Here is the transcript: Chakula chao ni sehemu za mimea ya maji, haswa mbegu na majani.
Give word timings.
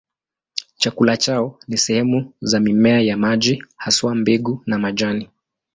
Chakula 0.77 1.17
chao 1.17 1.59
ni 1.67 1.77
sehemu 1.77 2.33
za 2.41 2.59
mimea 2.59 3.01
ya 3.01 3.17
maji, 3.17 3.63
haswa 3.77 4.15
mbegu 4.15 4.61
na 4.65 4.79
majani. 4.79 5.29